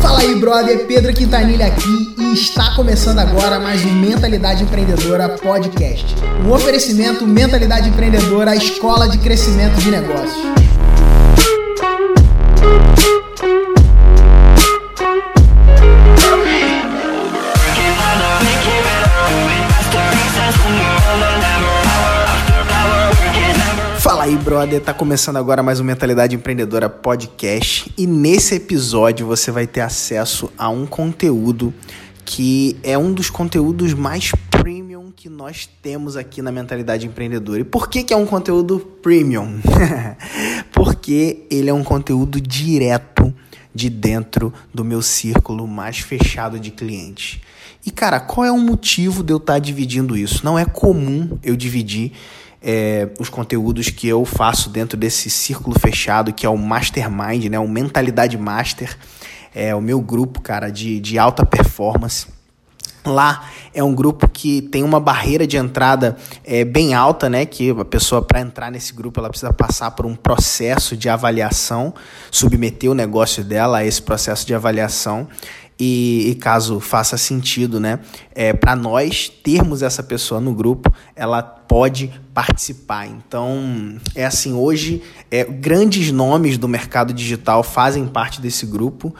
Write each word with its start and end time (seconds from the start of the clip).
Fala 0.00 0.20
aí, 0.20 0.34
brother, 0.36 0.86
Pedro 0.86 1.12
Quintanilha 1.12 1.66
aqui 1.66 2.14
e 2.18 2.34
está 2.34 2.74
começando 2.74 3.18
agora 3.18 3.60
mais 3.60 3.84
um 3.84 3.92
Mentalidade 3.92 4.62
Empreendedora 4.62 5.28
Podcast. 5.28 6.16
Um 6.44 6.52
oferecimento 6.52 7.26
Mentalidade 7.26 7.88
Empreendedora, 7.88 8.52
a 8.52 8.56
escola 8.56 9.08
de 9.08 9.18
crescimento 9.18 9.76
de 9.80 9.90
negócios. 9.90 10.75
Brother. 24.46 24.80
Tá 24.80 24.94
começando 24.94 25.38
agora 25.38 25.60
mais 25.60 25.80
um 25.80 25.84
Mentalidade 25.84 26.36
Empreendedora 26.36 26.88
Podcast 26.88 27.92
e 27.98 28.06
nesse 28.06 28.54
episódio 28.54 29.26
você 29.26 29.50
vai 29.50 29.66
ter 29.66 29.80
acesso 29.80 30.52
a 30.56 30.68
um 30.68 30.86
conteúdo 30.86 31.74
que 32.24 32.76
é 32.84 32.96
um 32.96 33.12
dos 33.12 33.28
conteúdos 33.28 33.92
mais 33.92 34.30
premium 34.48 35.10
que 35.10 35.28
nós 35.28 35.68
temos 35.82 36.16
aqui 36.16 36.40
na 36.42 36.52
Mentalidade 36.52 37.08
Empreendedora. 37.08 37.62
E 37.62 37.64
por 37.64 37.90
que, 37.90 38.04
que 38.04 38.14
é 38.14 38.16
um 38.16 38.24
conteúdo 38.24 38.78
premium? 39.02 39.60
Porque 40.70 41.44
ele 41.50 41.68
é 41.68 41.74
um 41.74 41.82
conteúdo 41.82 42.40
direto 42.40 43.34
de 43.74 43.90
dentro 43.90 44.54
do 44.72 44.84
meu 44.84 45.02
círculo 45.02 45.66
mais 45.66 45.98
fechado 45.98 46.60
de 46.60 46.70
clientes. 46.70 47.40
E 47.84 47.90
cara, 47.90 48.20
qual 48.20 48.46
é 48.46 48.52
o 48.52 48.58
motivo 48.58 49.24
de 49.24 49.32
eu 49.32 49.38
estar 49.38 49.58
dividindo 49.58 50.16
isso? 50.16 50.44
Não 50.44 50.56
é 50.56 50.64
comum 50.64 51.36
eu 51.42 51.56
dividir 51.56 52.12
é, 52.68 53.08
os 53.20 53.28
conteúdos 53.28 53.90
que 53.90 54.08
eu 54.08 54.24
faço 54.24 54.68
dentro 54.68 54.96
desse 54.96 55.30
círculo 55.30 55.78
fechado, 55.78 56.32
que 56.32 56.44
é 56.44 56.48
o 56.48 56.58
Mastermind, 56.58 57.44
né? 57.44 57.60
O 57.60 57.68
Mentalidade 57.68 58.36
Master. 58.36 58.98
É 59.54 59.72
o 59.72 59.80
meu 59.80 60.00
grupo, 60.00 60.40
cara, 60.40 60.68
de, 60.68 60.98
de 60.98 61.16
alta 61.16 61.46
performance. 61.46 62.26
Lá 63.04 63.48
é 63.72 63.84
um 63.84 63.94
grupo 63.94 64.28
que 64.28 64.60
tem 64.60 64.82
uma 64.82 64.98
barreira 64.98 65.46
de 65.46 65.56
entrada 65.56 66.16
é, 66.44 66.64
bem 66.64 66.92
alta, 66.92 67.30
né? 67.30 67.46
Que 67.46 67.70
a 67.70 67.84
pessoa, 67.84 68.20
para 68.20 68.40
entrar 68.40 68.68
nesse 68.72 68.92
grupo, 68.92 69.20
ela 69.20 69.28
precisa 69.28 69.52
passar 69.52 69.92
por 69.92 70.04
um 70.04 70.16
processo 70.16 70.96
de 70.96 71.08
avaliação, 71.08 71.94
submeter 72.32 72.90
o 72.90 72.94
negócio 72.94 73.44
dela 73.44 73.78
a 73.78 73.84
esse 73.84 74.02
processo 74.02 74.44
de 74.44 74.52
avaliação. 74.52 75.28
E, 75.78 76.30
e, 76.30 76.34
caso 76.36 76.80
faça 76.80 77.18
sentido, 77.18 77.78
né, 77.78 78.00
é, 78.34 78.54
para 78.54 78.74
nós 78.74 79.28
termos 79.28 79.82
essa 79.82 80.02
pessoa 80.02 80.40
no 80.40 80.54
grupo, 80.54 80.90
ela 81.14 81.42
pode 81.42 82.10
participar. 82.32 83.06
Então, 83.06 83.96
é 84.14 84.24
assim, 84.24 84.54
hoje, 84.54 85.02
é, 85.30 85.44
grandes 85.44 86.10
nomes 86.10 86.56
do 86.56 86.66
mercado 86.66 87.12
digital 87.12 87.62
fazem 87.62 88.06
parte 88.06 88.40
desse 88.40 88.64
grupo. 88.64 89.14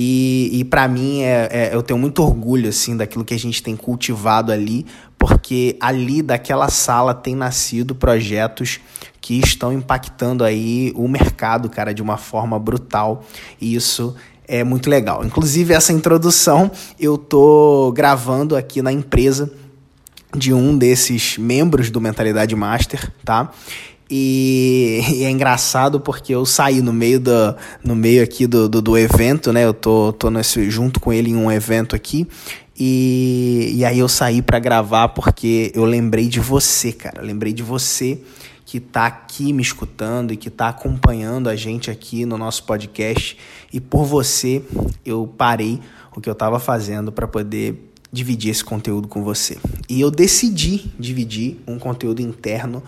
E, 0.00 0.48
e 0.52 0.64
para 0.64 0.86
mim, 0.86 1.22
é, 1.22 1.48
é, 1.50 1.74
eu 1.74 1.82
tenho 1.82 1.98
muito 1.98 2.22
orgulho 2.22 2.68
assim 2.68 2.96
daquilo 2.96 3.24
que 3.24 3.34
a 3.34 3.38
gente 3.38 3.60
tem 3.60 3.74
cultivado 3.74 4.52
ali, 4.52 4.86
porque 5.18 5.76
ali 5.80 6.22
daquela 6.22 6.68
sala 6.68 7.12
tem 7.12 7.34
nascido 7.34 7.96
projetos 7.96 8.78
que 9.20 9.40
estão 9.40 9.72
impactando 9.72 10.44
aí 10.44 10.92
o 10.94 11.08
mercado, 11.08 11.68
cara, 11.68 11.92
de 11.92 12.00
uma 12.00 12.16
forma 12.16 12.58
brutal. 12.60 13.24
E 13.60 13.74
isso 13.74 14.14
é 14.48 14.64
muito 14.64 14.88
legal. 14.88 15.24
Inclusive, 15.24 15.74
essa 15.74 15.92
introdução 15.92 16.70
eu 16.98 17.18
tô 17.18 17.92
gravando 17.94 18.56
aqui 18.56 18.80
na 18.80 18.90
empresa 18.90 19.50
de 20.34 20.52
um 20.52 20.76
desses 20.76 21.36
membros 21.38 21.90
do 21.90 22.00
Mentalidade 22.00 22.56
Master, 22.56 23.12
tá? 23.24 23.52
E, 24.10 25.02
e, 25.12 25.24
é 25.24 25.30
engraçado 25.30 26.00
porque 26.00 26.34
eu 26.34 26.46
saí 26.46 26.80
no 26.80 26.92
meio 26.92 27.20
do, 27.20 27.54
no 27.84 27.94
meio 27.94 28.22
aqui 28.22 28.46
do, 28.46 28.68
do, 28.68 28.80
do, 28.80 28.96
evento, 28.96 29.52
né? 29.52 29.64
Eu 29.64 29.74
tô, 29.74 30.14
tô 30.14 30.30
nesse, 30.30 30.70
junto 30.70 30.98
com 30.98 31.12
ele 31.12 31.30
em 31.30 31.36
um 31.36 31.52
evento 31.52 31.94
aqui. 31.94 32.26
E, 32.78 33.72
e 33.74 33.84
aí 33.84 33.98
eu 33.98 34.08
saí 34.08 34.40
para 34.40 34.60
gravar 34.60 35.08
porque 35.08 35.72
eu 35.74 35.84
lembrei 35.84 36.28
de 36.28 36.38
você, 36.38 36.92
cara. 36.92 37.20
Lembrei 37.20 37.52
de 37.52 37.62
você 37.62 38.20
que 38.64 38.78
está 38.78 39.06
aqui 39.06 39.52
me 39.52 39.62
escutando 39.62 40.32
e 40.32 40.36
que 40.36 40.48
está 40.48 40.68
acompanhando 40.68 41.48
a 41.48 41.56
gente 41.56 41.90
aqui 41.90 42.24
no 42.24 42.38
nosso 42.38 42.62
podcast. 42.64 43.36
E 43.72 43.80
por 43.80 44.04
você, 44.04 44.62
eu 45.04 45.26
parei 45.38 45.80
o 46.14 46.20
que 46.20 46.28
eu 46.28 46.34
estava 46.34 46.60
fazendo 46.60 47.10
para 47.10 47.26
poder 47.26 47.90
dividir 48.12 48.50
esse 48.50 48.64
conteúdo 48.64 49.08
com 49.08 49.24
você. 49.24 49.58
E 49.88 50.00
eu 50.00 50.10
decidi 50.10 50.92
dividir 50.98 51.58
um 51.66 51.78
conteúdo 51.78 52.20
interno 52.20 52.82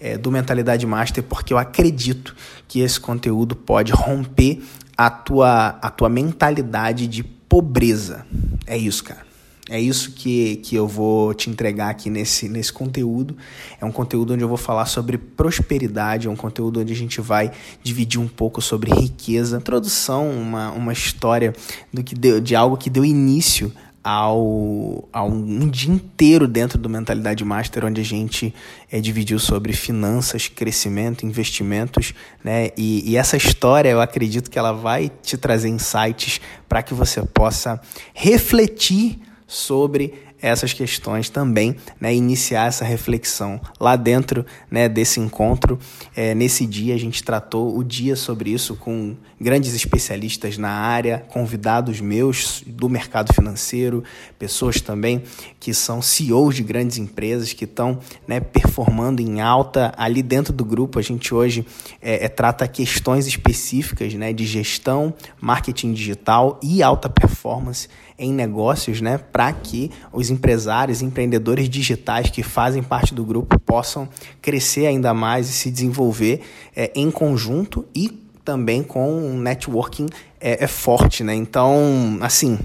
é, 0.00 0.18
do 0.18 0.30
Mentalidade 0.32 0.86
Master 0.86 1.22
porque 1.22 1.52
eu 1.52 1.58
acredito 1.58 2.34
que 2.66 2.80
esse 2.80 2.98
conteúdo 2.98 3.54
pode 3.54 3.92
romper 3.92 4.62
a 4.96 5.08
tua, 5.08 5.78
a 5.80 5.90
tua 5.90 6.08
mentalidade 6.08 7.06
de 7.06 7.22
pobreza. 7.22 8.26
É 8.66 8.76
isso, 8.76 9.04
cara. 9.04 9.25
É 9.68 9.80
isso 9.80 10.12
que, 10.12 10.56
que 10.56 10.76
eu 10.76 10.86
vou 10.86 11.34
te 11.34 11.50
entregar 11.50 11.90
aqui 11.90 12.08
nesse, 12.08 12.48
nesse 12.48 12.72
conteúdo. 12.72 13.36
É 13.80 13.84
um 13.84 13.90
conteúdo 13.90 14.32
onde 14.34 14.44
eu 14.44 14.48
vou 14.48 14.56
falar 14.56 14.86
sobre 14.86 15.18
prosperidade, 15.18 16.28
é 16.28 16.30
um 16.30 16.36
conteúdo 16.36 16.80
onde 16.80 16.92
a 16.92 16.96
gente 16.96 17.20
vai 17.20 17.50
dividir 17.82 18.20
um 18.20 18.28
pouco 18.28 18.62
sobre 18.62 18.92
riqueza. 18.92 19.56
Introdução, 19.56 20.30
uma, 20.30 20.70
uma 20.70 20.92
história 20.92 21.52
do 21.92 22.04
que 22.04 22.14
deu, 22.14 22.40
de 22.40 22.54
algo 22.54 22.76
que 22.76 22.88
deu 22.88 23.04
início 23.04 23.72
ao, 24.04 25.08
ao 25.12 25.28
um 25.28 25.68
dia 25.68 25.92
inteiro 25.92 26.46
dentro 26.46 26.78
do 26.78 26.88
Mentalidade 26.88 27.44
Master, 27.44 27.86
onde 27.86 28.00
a 28.00 28.04
gente 28.04 28.54
é, 28.88 29.00
dividiu 29.00 29.40
sobre 29.40 29.72
finanças, 29.72 30.46
crescimento, 30.46 31.26
investimentos, 31.26 32.14
né? 32.44 32.70
E, 32.76 33.02
e 33.10 33.16
essa 33.16 33.36
história 33.36 33.88
eu 33.88 34.00
acredito 34.00 34.48
que 34.48 34.60
ela 34.60 34.70
vai 34.70 35.10
te 35.24 35.36
trazer 35.36 35.70
insights 35.70 36.40
para 36.68 36.84
que 36.84 36.94
você 36.94 37.20
possa 37.20 37.80
refletir 38.14 39.18
sobre 39.46 40.12
essas 40.40 40.72
questões 40.72 41.30
também, 41.30 41.76
né, 42.00 42.14
iniciar 42.14 42.68
essa 42.68 42.84
reflexão 42.84 43.60
lá 43.80 43.96
dentro 43.96 44.44
né, 44.70 44.88
desse 44.88 45.18
encontro. 45.18 45.78
É, 46.14 46.34
nesse 46.34 46.66
dia 46.66 46.94
a 46.94 46.98
gente 46.98 47.22
tratou 47.22 47.76
o 47.76 47.82
dia 47.82 48.14
sobre 48.16 48.50
isso 48.50 48.76
com 48.76 49.16
grandes 49.40 49.74
especialistas 49.74 50.58
na 50.58 50.70
área, 50.70 51.24
convidados 51.28 52.00
meus 52.00 52.62
do 52.66 52.88
mercado 52.88 53.32
financeiro, 53.32 54.04
pessoas 54.38 54.80
também 54.80 55.22
que 55.58 55.72
são 55.72 56.02
CEOs 56.02 56.54
de 56.56 56.62
grandes 56.62 56.98
empresas 56.98 57.52
que 57.52 57.64
estão 57.64 57.98
né, 58.26 58.40
performando 58.40 59.22
em 59.22 59.40
alta 59.40 59.92
ali 59.96 60.22
dentro 60.22 60.52
do 60.52 60.64
grupo. 60.64 60.98
A 60.98 61.02
gente 61.02 61.34
hoje 61.34 61.66
é, 62.00 62.26
é, 62.26 62.28
trata 62.28 62.68
questões 62.68 63.26
específicas 63.26 64.12
né, 64.14 64.32
de 64.32 64.44
gestão, 64.46 65.14
marketing 65.40 65.92
digital 65.92 66.60
e 66.62 66.82
alta 66.82 67.08
performance 67.08 67.88
em 68.18 68.32
negócios, 68.32 69.00
né, 69.00 69.18
para 69.18 69.52
que 69.52 69.90
os 70.12 70.30
empresários, 70.30 71.02
empreendedores 71.02 71.68
digitais 71.68 72.30
que 72.30 72.42
fazem 72.42 72.82
parte 72.82 73.14
do 73.14 73.24
grupo 73.24 73.58
possam 73.60 74.08
crescer 74.40 74.86
ainda 74.86 75.12
mais 75.12 75.48
e 75.48 75.52
se 75.52 75.70
desenvolver 75.70 76.40
é, 76.74 76.90
em 76.94 77.10
conjunto 77.10 77.84
e 77.94 78.08
também 78.44 78.82
com 78.82 79.12
um 79.12 79.38
networking 79.38 80.06
é, 80.40 80.64
é 80.64 80.66
forte, 80.68 81.24
né? 81.24 81.34
Então, 81.34 82.16
assim, 82.20 82.58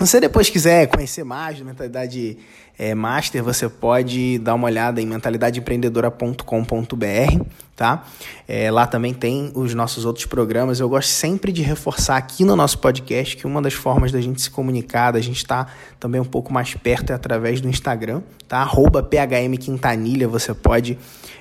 você 0.00 0.18
depois 0.18 0.48
quiser 0.48 0.86
conhecer 0.86 1.24
mais 1.24 1.58
de 1.58 1.64
mentalidade 1.64 2.38
é, 2.78 2.94
master, 2.94 3.44
você 3.44 3.68
pode 3.68 4.38
dar 4.38 4.54
uma 4.54 4.66
olhada 4.66 5.02
em 5.02 5.06
mentalidadeempreendedora.com.br, 5.06 7.44
tá? 7.76 8.06
É, 8.48 8.70
lá 8.70 8.86
também 8.86 9.12
tem 9.12 9.52
os 9.54 9.74
nossos 9.74 10.06
outros 10.06 10.24
programas. 10.24 10.80
Eu 10.80 10.88
gosto 10.88 11.10
sempre 11.10 11.52
de 11.52 11.60
reforçar 11.60 12.16
aqui 12.16 12.42
no 12.42 12.56
nosso 12.56 12.78
podcast 12.78 13.36
que 13.36 13.46
uma 13.46 13.60
das 13.60 13.74
formas 13.74 14.10
da 14.10 14.22
gente 14.22 14.40
se 14.40 14.48
comunicar, 14.48 15.10
da 15.10 15.20
gente 15.20 15.36
estar 15.36 15.66
tá 15.66 15.72
também 16.00 16.18
um 16.18 16.24
pouco 16.24 16.50
mais 16.50 16.72
perto 16.72 17.10
é 17.10 17.14
através 17.14 17.60
do 17.60 17.68
Instagram, 17.68 18.22
tá? 18.48 18.60
Arroba 18.60 19.02
phmquintanilha, 19.02 20.26
você 20.26 20.54
pode 20.54 20.98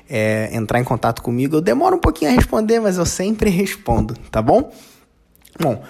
é, 0.09 0.50
entrar 0.51 0.81
em 0.81 0.83
contato 0.83 1.21
comigo. 1.21 1.55
Eu 1.55 1.62
demoro 1.62 1.95
um 1.95 2.01
pouquinho 2.01 2.31
a 2.31 2.33
responder, 2.33 2.81
mas 2.81 2.97
eu 2.97 3.05
sempre 3.05 3.50
respondo, 3.50 4.15
tá 4.29 4.41
bom? 4.41 4.69
Bom, 5.57 5.81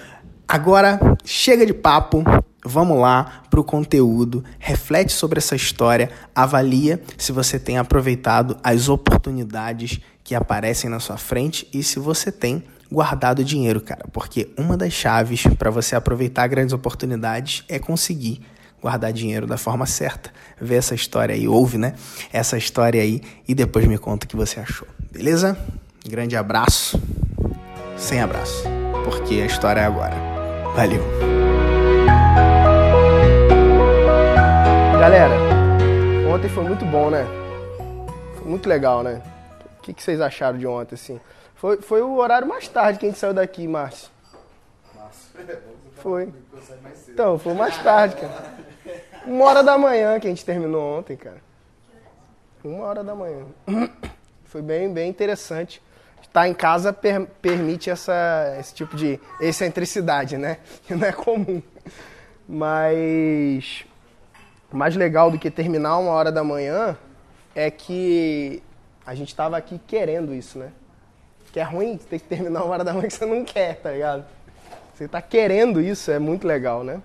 agora 0.46 1.00
chega 1.24 1.66
de 1.66 1.74
papo. 1.74 2.22
Vamos 2.64 2.98
lá 2.98 3.42
para 3.48 3.60
o 3.60 3.64
conteúdo, 3.64 4.44
reflete 4.58 5.12
sobre 5.12 5.38
essa 5.38 5.56
história, 5.56 6.10
avalia 6.34 7.02
se 7.16 7.32
você 7.32 7.58
tem 7.58 7.78
aproveitado 7.78 8.56
as 8.62 8.88
oportunidades 8.88 9.98
que 10.22 10.34
aparecem 10.34 10.90
na 10.90 11.00
sua 11.00 11.16
frente 11.16 11.66
e 11.72 11.82
se 11.82 11.98
você 11.98 12.30
tem 12.30 12.62
guardado 12.92 13.44
dinheiro, 13.44 13.80
cara, 13.80 14.04
porque 14.12 14.50
uma 14.58 14.76
das 14.76 14.92
chaves 14.92 15.44
para 15.58 15.70
você 15.70 15.94
aproveitar 15.94 16.46
grandes 16.48 16.74
oportunidades 16.74 17.64
é 17.68 17.78
conseguir 17.78 18.42
guardar 18.80 19.12
dinheiro 19.12 19.46
da 19.46 19.56
forma 19.56 19.86
certa. 19.86 20.30
Vê 20.60 20.76
essa 20.76 20.94
história 20.94 21.34
aí, 21.34 21.46
ouve, 21.46 21.78
né? 21.78 21.94
Essa 22.32 22.56
história 22.58 23.00
aí 23.00 23.20
e 23.46 23.54
depois 23.54 23.86
me 23.86 23.98
conta 23.98 24.26
o 24.26 24.28
que 24.28 24.36
você 24.36 24.60
achou. 24.60 24.88
Beleza? 25.10 25.56
Grande 26.06 26.36
abraço. 26.36 27.00
Sem 27.96 28.20
abraço, 28.20 28.64
porque 29.04 29.34
a 29.34 29.46
história 29.46 29.80
é 29.80 29.84
agora. 29.84 30.16
Valeu. 30.74 31.29
Galera, 35.00 35.34
ontem 36.30 36.50
foi 36.50 36.62
muito 36.62 36.84
bom, 36.84 37.08
né? 37.08 37.24
Muito 38.44 38.68
legal, 38.68 39.02
né? 39.02 39.22
O 39.78 39.80
que, 39.80 39.94
que 39.94 40.02
vocês 40.02 40.20
acharam 40.20 40.58
de 40.58 40.66
ontem, 40.66 40.94
assim? 40.94 41.18
Foi, 41.54 41.80
foi 41.80 42.02
o 42.02 42.16
horário 42.16 42.46
mais 42.46 42.68
tarde 42.68 42.98
que 42.98 43.06
a 43.06 43.08
gente 43.08 43.18
saiu 43.18 43.32
daqui, 43.32 43.66
Márcio. 43.66 44.10
Foi. 45.94 46.30
Então, 47.08 47.38
foi 47.38 47.54
mais 47.54 47.82
tarde, 47.82 48.16
cara. 48.16 48.54
Uma 49.24 49.46
hora 49.46 49.62
da 49.62 49.78
manhã 49.78 50.20
que 50.20 50.26
a 50.26 50.30
gente 50.30 50.44
terminou 50.44 50.98
ontem, 50.98 51.16
cara. 51.16 51.40
Uma 52.62 52.84
hora 52.84 53.02
da 53.02 53.14
manhã. 53.14 53.46
Foi 54.44 54.60
bem, 54.60 54.92
bem 54.92 55.08
interessante. 55.08 55.82
Estar 56.20 56.46
em 56.46 56.52
casa 56.52 56.92
per 56.92 57.26
permite 57.40 57.88
essa, 57.88 58.54
esse 58.60 58.74
tipo 58.74 58.94
de 58.94 59.18
excentricidade, 59.40 60.36
né? 60.36 60.58
Que 60.86 60.94
não 60.94 61.08
é 61.08 61.12
comum. 61.12 61.62
Mas 62.46 63.86
mais 64.72 64.94
legal 64.96 65.30
do 65.30 65.38
que 65.38 65.50
terminar 65.50 65.98
uma 65.98 66.12
hora 66.12 66.30
da 66.30 66.44
manhã 66.44 66.96
é 67.54 67.70
que 67.70 68.62
a 69.04 69.14
gente 69.14 69.28
estava 69.28 69.56
aqui 69.56 69.80
querendo 69.86 70.34
isso, 70.34 70.58
né? 70.58 70.70
Que 71.52 71.58
é 71.58 71.62
ruim 71.62 71.96
ter 71.96 72.20
que 72.20 72.26
terminar 72.26 72.62
uma 72.62 72.72
hora 72.72 72.84
da 72.84 72.92
manhã 72.92 73.08
que 73.08 73.14
você 73.14 73.26
não 73.26 73.44
quer, 73.44 73.76
tá 73.76 73.90
ligado? 73.90 74.24
Você 74.94 75.04
está 75.04 75.20
querendo 75.20 75.80
isso, 75.80 76.10
é 76.10 76.18
muito 76.18 76.46
legal, 76.46 76.84
né? 76.84 77.02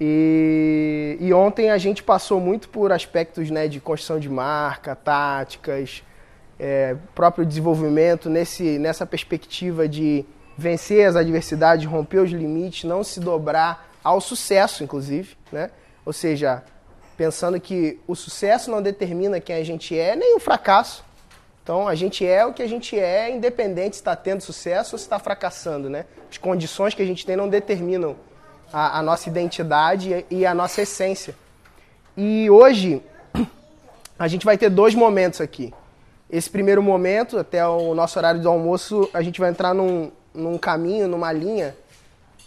E, 0.00 1.16
e, 1.20 1.32
ontem 1.32 1.70
a 1.70 1.78
gente 1.78 2.04
passou 2.04 2.40
muito 2.40 2.68
por 2.68 2.92
aspectos 2.92 3.50
né, 3.50 3.66
de 3.66 3.80
construção 3.80 4.20
de 4.20 4.28
marca, 4.28 4.94
táticas, 4.94 6.04
é, 6.58 6.96
próprio 7.16 7.44
desenvolvimento 7.44 8.30
nesse, 8.30 8.78
nessa 8.78 9.04
perspectiva 9.04 9.88
de 9.88 10.24
vencer 10.56 11.06
as 11.08 11.16
adversidades, 11.16 11.84
romper 11.86 12.18
os 12.18 12.30
limites, 12.30 12.84
não 12.84 13.02
se 13.02 13.18
dobrar 13.18 13.90
ao 14.04 14.20
sucesso, 14.20 14.84
inclusive, 14.84 15.36
né? 15.50 15.70
Ou 16.08 16.12
seja, 16.14 16.64
pensando 17.18 17.60
que 17.60 18.00
o 18.08 18.14
sucesso 18.14 18.70
não 18.70 18.80
determina 18.80 19.38
quem 19.40 19.56
a 19.56 19.62
gente 19.62 19.94
é, 19.94 20.16
nem 20.16 20.36
o 20.36 20.40
fracasso. 20.40 21.04
Então, 21.62 21.86
a 21.86 21.94
gente 21.94 22.26
é 22.26 22.46
o 22.46 22.54
que 22.54 22.62
a 22.62 22.66
gente 22.66 22.98
é, 22.98 23.30
independente 23.30 23.96
se 23.96 24.00
está 24.00 24.16
tendo 24.16 24.40
sucesso 24.40 24.94
ou 24.94 24.98
se 24.98 25.04
está 25.04 25.18
fracassando, 25.18 25.90
né? 25.90 26.06
As 26.30 26.38
condições 26.38 26.94
que 26.94 27.02
a 27.02 27.04
gente 27.04 27.26
tem 27.26 27.36
não 27.36 27.46
determinam 27.46 28.16
a, 28.72 29.00
a 29.00 29.02
nossa 29.02 29.28
identidade 29.28 30.24
e 30.30 30.46
a 30.46 30.54
nossa 30.54 30.80
essência. 30.80 31.36
E 32.16 32.48
hoje, 32.48 33.02
a 34.18 34.26
gente 34.28 34.46
vai 34.46 34.56
ter 34.56 34.70
dois 34.70 34.94
momentos 34.94 35.42
aqui. 35.42 35.74
Esse 36.30 36.48
primeiro 36.48 36.82
momento, 36.82 37.38
até 37.38 37.68
o 37.68 37.94
nosso 37.94 38.18
horário 38.18 38.40
do 38.40 38.48
almoço, 38.48 39.10
a 39.12 39.20
gente 39.20 39.38
vai 39.38 39.50
entrar 39.50 39.74
num, 39.74 40.10
num 40.32 40.56
caminho, 40.56 41.06
numa 41.06 41.30
linha, 41.32 41.76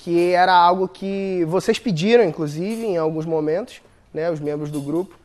que 0.03 0.31
era 0.31 0.53
algo 0.53 0.87
que 0.87 1.45
vocês 1.45 1.79
pediram, 1.79 2.23
inclusive, 2.23 2.85
em 2.85 2.97
alguns 2.97 3.25
momentos, 3.25 3.81
né, 4.13 4.29
os 4.29 4.39
membros 4.39 4.69
do 4.69 4.81
grupo, 4.81 5.15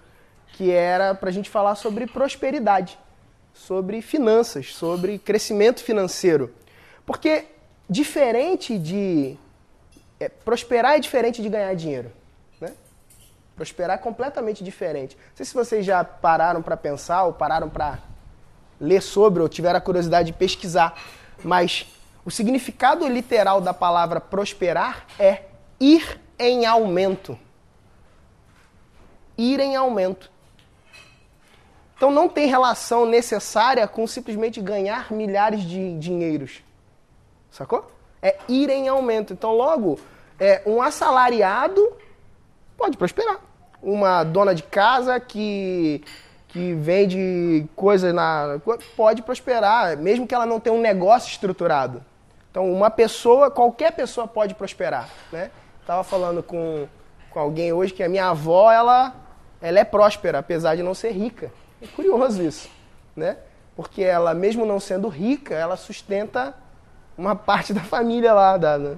que 0.55 0.71
era 0.71 1.15
para 1.15 1.29
a 1.29 1.33
gente 1.33 1.51
falar 1.51 1.75
sobre 1.75 2.07
prosperidade 2.07 2.99
sobre 3.57 4.03
finanças, 4.03 4.75
sobre 4.75 5.19
crescimento 5.19 5.83
financeiro. 5.83 6.53
Porque 7.05 7.47
diferente 7.89 8.79
de. 8.79 9.37
É, 10.21 10.29
prosperar 10.29 10.97
é 10.97 11.01
diferente 11.01 11.43
de 11.43 11.49
ganhar 11.49 11.75
dinheiro. 11.75 12.11
Né? 12.61 12.73
Prosperar 13.55 13.97
é 13.97 13.99
completamente 13.99 14.63
diferente. 14.63 15.17
Não 15.17 15.37
sei 15.37 15.47
se 15.47 15.55
vocês 15.55 15.85
já 15.85 16.05
pararam 16.05 16.63
para 16.63 16.77
pensar 16.77 17.25
ou 17.25 17.33
pararam 17.33 17.69
para 17.69 17.99
ler 18.81 19.03
sobre 19.03 19.43
ou 19.43 19.49
tiveram 19.49 19.79
a 19.79 19.81
curiosidade 19.81 20.31
de 20.31 20.39
pesquisar, 20.39 20.99
mas 21.43 21.87
o 22.27 22.31
significado 22.31 23.07
literal 23.07 23.61
da 23.61 23.73
palavra 23.73 24.21
prosperar 24.21 25.07
é 25.17 25.43
ir 25.79 26.21
em 26.37 26.67
aumento. 26.67 27.39
Ir 29.39 29.61
em 29.61 29.77
aumento. 29.77 30.29
Então 31.97 32.11
não 32.11 32.29
tem 32.29 32.49
relação 32.49 33.07
necessária 33.07 33.87
com 33.87 34.05
simplesmente 34.09 34.61
ganhar 34.61 35.13
milhares 35.13 35.63
de 35.63 35.97
dinheiros. 36.01 36.65
Sacou? 37.49 37.89
É 38.21 38.37
ir 38.49 38.71
em 38.71 38.89
aumento. 38.89 39.33
Então, 39.33 39.53
logo, 39.53 40.01
é, 40.41 40.63
um 40.67 40.83
assalariado 40.83 41.93
pode 42.77 42.97
prosperar. 42.97 43.39
Uma 43.81 44.25
dona 44.25 44.53
de 44.53 44.65
casa 44.65 45.21
que, 45.21 46.03
que 46.49 46.75
vende 46.75 47.69
coisas 47.77 48.13
na. 48.13 48.61
pode 48.97 49.23
prosperar, 49.23 49.97
mesmo 49.97 50.27
que 50.27 50.35
ela 50.35 50.45
não 50.45 50.59
tenha 50.59 50.75
um 50.75 50.81
negócio 50.81 51.31
estruturado. 51.31 52.05
Então, 52.57 52.73
uma 52.73 52.89
pessoa, 52.89 53.51
qualquer 53.51 53.93
pessoa 53.93 54.27
pode 54.27 54.55
prosperar. 54.55 55.11
Né? 55.31 55.51
Estava 55.79 56.03
falando 56.03 56.43
com, 56.43 56.89
com 57.29 57.39
alguém 57.39 57.71
hoje 57.71 57.93
que 57.93 58.03
a 58.03 58.09
minha 58.09 58.29
avó, 58.29 58.73
ela, 58.73 59.15
ela 59.61 59.79
é 59.79 59.85
próspera, 59.85 60.39
apesar 60.39 60.75
de 60.75 60.83
não 60.83 60.95
ser 60.95 61.11
rica. 61.11 61.53
É 61.83 61.87
curioso 61.87 62.43
isso, 62.43 62.71
né? 63.15 63.37
Porque 63.77 64.03
ela, 64.03 64.33
mesmo 64.33 64.65
não 64.65 64.81
sendo 64.81 65.07
rica, 65.07 65.55
ela 65.55 65.77
sustenta 65.77 66.55
uma 67.19 67.37
parte 67.37 67.75
da 67.75 67.83
família 67.83 68.33
lá, 68.33 68.57
da, 68.57 68.95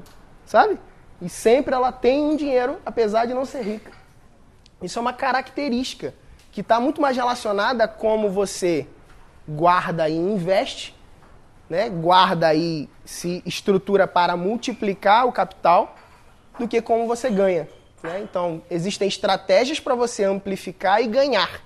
sabe? 0.47 0.79
E 1.21 1.29
sempre 1.29 1.75
ela 1.75 1.91
tem 1.91 2.23
um 2.23 2.37
dinheiro, 2.37 2.77
apesar 2.87 3.27
de 3.27 3.35
não 3.35 3.45
ser 3.45 3.63
rica. 3.63 3.91
Isso 4.81 5.01
é 5.01 5.03
uma 5.03 5.13
característica 5.13 6.15
que 6.53 6.61
está 6.61 6.79
muito 6.79 7.01
mais 7.01 7.17
relacionada 7.17 7.83
a 7.83 7.89
como 7.89 8.31
você 8.31 8.87
guarda 9.49 10.09
e 10.09 10.15
investe, 10.15 10.95
né? 11.69 11.89
guarda 11.89 12.55
e 12.55 12.89
se 13.09 13.43
estrutura 13.47 14.07
para 14.07 14.37
multiplicar 14.37 15.27
o 15.27 15.33
capital, 15.33 15.97
do 16.59 16.69
que 16.69 16.83
como 16.83 17.07
você 17.07 17.31
ganha. 17.31 17.67
Né? 18.03 18.21
Então, 18.21 18.61
existem 18.71 19.09
estratégias 19.09 19.81
para 19.81 19.95
você 19.95 20.25
amplificar 20.25 21.01
e 21.01 21.07
ganhar. 21.07 21.63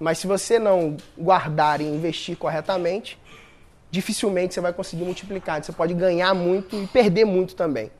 Mas 0.00 0.18
se 0.18 0.26
você 0.26 0.58
não 0.58 0.96
guardar 1.16 1.80
e 1.80 1.84
investir 1.84 2.36
corretamente, 2.36 3.16
dificilmente 3.88 4.52
você 4.52 4.60
vai 4.60 4.72
conseguir 4.72 5.04
multiplicar. 5.04 5.62
Você 5.62 5.70
pode 5.70 5.94
ganhar 5.94 6.34
muito 6.34 6.74
e 6.74 6.88
perder 6.88 7.24
muito 7.24 7.54
também. 7.54 7.92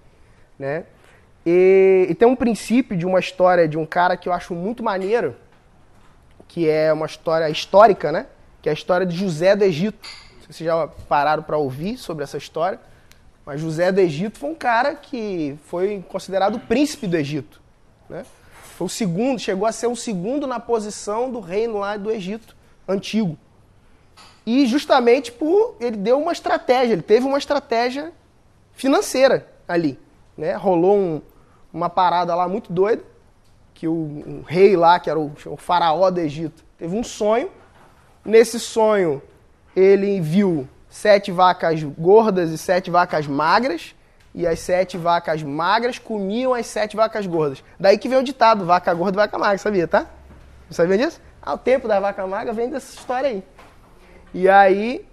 Né? 0.58 0.84
E, 1.46 2.08
e, 2.10 2.14
tem 2.16 2.26
um 2.26 2.34
princípio 2.34 2.96
de 2.96 3.06
uma 3.06 3.20
história 3.20 3.68
de 3.68 3.78
um 3.78 3.86
cara 3.86 4.16
que 4.16 4.28
eu 4.28 4.32
acho 4.32 4.52
muito 4.52 4.82
maneiro, 4.82 5.36
que 6.48 6.68
é 6.68 6.92
uma 6.92 7.06
história 7.06 7.48
histórica, 7.48 8.10
né? 8.10 8.26
Que 8.60 8.68
é 8.68 8.72
a 8.72 8.74
história 8.74 9.06
de 9.06 9.16
José 9.16 9.54
do 9.54 9.62
Egito. 9.62 10.08
Vocês 10.48 10.66
já 10.66 10.88
pararam 11.08 11.42
para 11.42 11.58
ouvir 11.58 11.98
sobre 11.98 12.24
essa 12.24 12.38
história. 12.38 12.80
Mas 13.44 13.60
José 13.60 13.90
do 13.90 14.00
Egito 14.00 14.38
foi 14.38 14.50
um 14.50 14.54
cara 14.54 14.94
que 14.94 15.58
foi 15.64 16.04
considerado 16.08 16.56
o 16.56 16.60
príncipe 16.60 17.06
do 17.06 17.16
Egito. 17.16 17.60
Né? 18.08 18.24
Foi 18.76 18.86
o 18.86 18.90
segundo, 18.90 19.38
chegou 19.38 19.66
a 19.66 19.72
ser 19.72 19.86
o 19.86 19.96
segundo 19.96 20.46
na 20.46 20.60
posição 20.60 21.30
do 21.30 21.40
reino 21.40 21.78
lá 21.78 21.96
do 21.96 22.10
Egito 22.10 22.54
antigo. 22.86 23.38
E 24.46 24.66
justamente 24.66 25.30
por 25.32 25.76
ele 25.80 25.96
deu 25.96 26.20
uma 26.20 26.32
estratégia, 26.32 26.94
ele 26.94 27.02
teve 27.02 27.26
uma 27.26 27.38
estratégia 27.38 28.12
financeira 28.72 29.46
ali, 29.66 29.98
né? 30.36 30.54
Rolou 30.54 30.96
um, 30.96 31.22
uma 31.72 31.90
parada 31.90 32.34
lá 32.34 32.48
muito 32.48 32.72
doida, 32.72 33.02
que 33.74 33.86
o, 33.86 33.92
o 33.92 34.44
rei 34.46 34.76
lá, 34.76 34.98
que 34.98 35.10
era 35.10 35.18
o, 35.18 35.32
o 35.46 35.56
faraó 35.56 36.10
do 36.10 36.20
Egito, 36.20 36.64
teve 36.78 36.96
um 36.96 37.04
sonho. 37.04 37.50
Nesse 38.24 38.58
sonho, 38.58 39.22
ele 39.78 40.20
viu 40.20 40.68
sete 40.90 41.30
vacas 41.30 41.82
gordas 41.84 42.50
e 42.50 42.58
sete 42.58 42.90
vacas 42.90 43.28
magras 43.28 43.94
e 44.34 44.44
as 44.44 44.58
sete 44.58 44.98
vacas 44.98 45.40
magras 45.42 45.98
comiam 45.98 46.52
as 46.52 46.66
sete 46.66 46.96
vacas 46.96 47.26
gordas. 47.26 47.62
Daí 47.78 47.96
que 47.96 48.08
vem 48.08 48.18
o 48.18 48.24
ditado, 48.24 48.64
vaca 48.64 48.92
gorda 48.92 49.16
vaca 49.16 49.38
magra, 49.38 49.56
sabia, 49.58 49.86
tá? 49.86 50.06
Não 50.66 50.72
sabia 50.72 50.98
disso? 50.98 51.20
Ah, 51.40 51.54
o 51.54 51.58
tempo 51.58 51.86
da 51.86 52.00
vaca 52.00 52.26
magra 52.26 52.52
vem 52.52 52.68
dessa 52.68 52.92
história 52.92 53.30
aí. 53.30 53.44
E 54.34 54.48
aí 54.48 55.06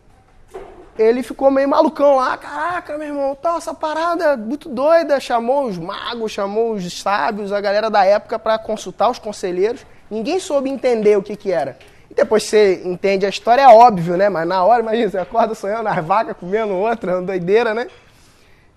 ele 0.98 1.22
ficou 1.22 1.52
meio 1.52 1.70
malucão 1.70 2.16
lá, 2.16 2.36
caraca, 2.36 2.98
meu 2.98 3.10
irmão, 3.10 3.36
tá 3.36 3.58
essa 3.58 3.74
parada 3.74 4.36
muito 4.36 4.68
doida, 4.68 5.20
chamou 5.20 5.66
os 5.66 5.78
magos, 5.78 6.32
chamou 6.32 6.74
os 6.74 7.02
sábios, 7.02 7.52
a 7.52 7.62
galera 7.62 7.90
da 7.90 8.04
época 8.04 8.40
para 8.40 8.58
consultar 8.58 9.12
os 9.12 9.20
conselheiros. 9.20 9.86
Ninguém 10.10 10.40
soube 10.40 10.70
entender 10.70 11.18
o 11.18 11.24
que 11.24 11.36
que 11.36 11.52
era. 11.52 11.78
Depois 12.16 12.44
você 12.44 12.82
entende 12.86 13.26
a 13.26 13.30
história, 13.30 13.62
é 13.62 13.68
óbvio, 13.68 14.16
né? 14.16 14.30
Mas 14.30 14.48
na 14.48 14.64
hora, 14.64 14.82
imagina, 14.82 15.10
você 15.10 15.18
acorda 15.18 15.54
sonhando 15.54 15.90
as 15.90 16.06
vacas 16.06 16.38
comendo 16.38 16.74
outra, 16.74 17.18
uma 17.18 17.22
doideira, 17.22 17.74
né? 17.74 17.88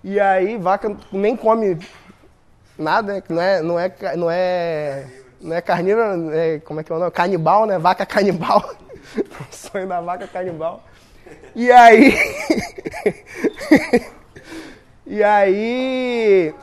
E 0.03 0.19
aí 0.19 0.57
vaca 0.57 0.95
nem 1.11 1.37
come 1.37 1.77
nada, 2.77 3.13
né? 3.13 3.23
Não 3.29 3.41
é, 3.41 3.61
não 3.61 3.79
é, 3.79 4.15
não 4.15 4.31
é, 4.31 5.05
não 5.41 5.55
é 5.55 5.61
carnívoro, 5.61 6.31
é, 6.33 6.59
como 6.59 6.81
é 6.81 6.83
que 6.83 6.91
é 6.91 6.95
o 6.95 6.99
nome? 6.99 7.11
Canibal, 7.11 7.65
né? 7.65 7.79
Vaca 7.79 8.05
canibal. 8.05 8.75
o 9.17 9.45
sonho 9.55 9.87
da 9.87 10.01
vaca 10.01 10.27
canibal. 10.27 10.83
E 11.55 11.71
aí. 11.71 12.13
e 15.07 15.23
aí. 15.23 16.53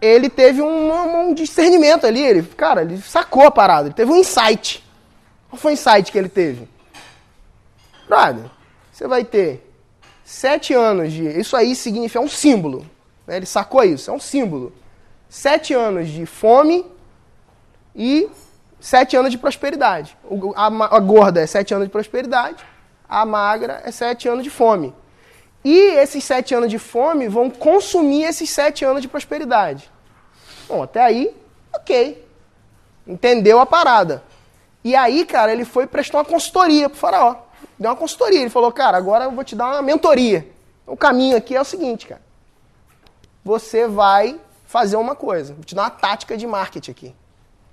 Ele 0.00 0.30
teve 0.30 0.62
um, 0.62 1.28
um, 1.28 1.34
discernimento 1.34 2.06
ali. 2.06 2.24
Ele, 2.24 2.42
cara, 2.42 2.82
ele 2.82 2.98
sacou 2.98 3.44
a 3.44 3.50
parada. 3.50 3.88
Ele 3.88 3.94
teve 3.94 4.10
um 4.10 4.16
insight. 4.16 4.82
Qual 5.50 5.58
foi 5.58 5.72
o 5.72 5.74
insight 5.74 6.10
que 6.10 6.16
ele 6.16 6.28
teve? 6.28 6.66
Brother, 8.08 8.46
você 8.92 9.06
vai 9.06 9.24
ter 9.24 9.70
Sete 10.30 10.72
anos 10.72 11.12
de. 11.12 11.26
Isso 11.26 11.56
aí 11.56 11.74
significa 11.74 12.20
é 12.20 12.22
um 12.22 12.28
símbolo. 12.28 12.86
Né? 13.26 13.38
Ele 13.38 13.46
sacou 13.46 13.82
isso, 13.82 14.12
é 14.12 14.14
um 14.14 14.20
símbolo. 14.20 14.72
Sete 15.28 15.74
anos 15.74 16.08
de 16.08 16.24
fome 16.24 16.86
e 17.96 18.28
sete 18.78 19.16
anos 19.16 19.32
de 19.32 19.38
prosperidade. 19.38 20.16
A, 20.54 20.70
ma- 20.70 20.88
a 20.88 21.00
gorda 21.00 21.40
é 21.40 21.46
sete 21.48 21.74
anos 21.74 21.88
de 21.88 21.90
prosperidade, 21.90 22.64
a 23.08 23.26
magra 23.26 23.82
é 23.84 23.90
sete 23.90 24.28
anos 24.28 24.44
de 24.44 24.50
fome. 24.50 24.94
E 25.64 25.76
esses 25.96 26.22
sete 26.22 26.54
anos 26.54 26.70
de 26.70 26.78
fome 26.78 27.26
vão 27.26 27.50
consumir 27.50 28.22
esses 28.22 28.48
sete 28.50 28.84
anos 28.84 29.02
de 29.02 29.08
prosperidade. 29.08 29.90
Bom, 30.68 30.84
até 30.84 31.02
aí, 31.02 31.34
ok. 31.74 32.24
Entendeu 33.04 33.58
a 33.58 33.66
parada. 33.66 34.22
E 34.82 34.96
aí, 34.96 35.24
cara, 35.24 35.52
ele 35.52 35.64
foi 35.64 35.86
prestou 35.86 36.18
uma 36.18 36.24
consultoria 36.24 36.88
pro 36.88 36.98
faraó. 36.98 37.36
Deu 37.78 37.90
uma 37.90 37.96
consultoria. 37.96 38.40
Ele 38.40 38.50
falou, 38.50 38.72
cara, 38.72 38.96
agora 38.96 39.24
eu 39.24 39.30
vou 39.30 39.44
te 39.44 39.54
dar 39.54 39.66
uma 39.66 39.82
mentoria. 39.82 40.48
O 40.86 40.96
caminho 40.96 41.36
aqui 41.36 41.54
é 41.54 41.60
o 41.60 41.64
seguinte, 41.64 42.06
cara. 42.06 42.22
Você 43.44 43.86
vai 43.86 44.40
fazer 44.66 44.96
uma 44.96 45.14
coisa. 45.14 45.54
Vou 45.54 45.64
te 45.64 45.74
dar 45.74 45.82
uma 45.82 45.90
tática 45.90 46.36
de 46.36 46.46
marketing 46.46 46.90
aqui. 46.90 47.14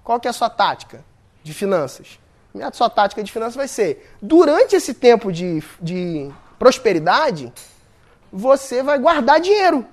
Qual 0.03 0.19
que 0.19 0.27
é 0.27 0.31
a 0.31 0.33
sua 0.33 0.49
tática 0.49 1.03
de 1.43 1.53
finanças? 1.53 2.19
A 2.61 2.71
sua 2.71 2.89
tática 2.89 3.23
de 3.23 3.31
finanças 3.31 3.55
vai 3.55 3.67
ser, 3.67 4.15
durante 4.21 4.75
esse 4.75 4.93
tempo 4.93 5.31
de, 5.31 5.61
de 5.79 6.31
prosperidade, 6.57 7.53
você 8.31 8.81
vai 8.81 8.97
guardar 8.97 9.39
dinheiro. 9.39 9.85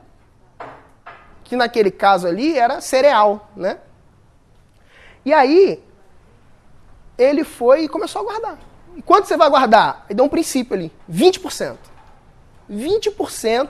Que 1.43 1.57
naquele 1.57 1.91
caso 1.91 2.27
ali 2.27 2.57
era 2.57 2.81
cereal, 2.81 3.51
né? 3.55 3.79
E 5.25 5.33
aí, 5.33 5.83
ele 7.17 7.45
foi 7.45 7.85
e 7.85 7.89
começou 7.89 8.23
a 8.23 8.25
guardar. 8.25 8.59
E 8.97 9.03
quanto 9.03 9.27
você 9.27 9.37
vai 9.37 9.51
guardar? 9.51 10.05
Ele 10.09 10.17
deu 10.17 10.25
um 10.25 10.29
princípio 10.29 10.75
ali, 10.75 10.93
20%. 11.11 11.77
20% 12.71 13.69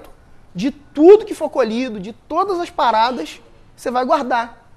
de 0.55 0.71
tudo 0.71 1.25
que 1.25 1.35
for 1.35 1.51
colhido, 1.51 1.99
de 1.99 2.13
todas 2.13 2.61
as 2.61 2.71
paradas, 2.71 3.41
você 3.75 3.91
vai 3.91 4.05
guardar. 4.05 4.69